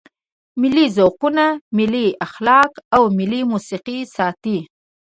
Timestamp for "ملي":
0.61-0.85, 1.77-2.05, 3.17-3.41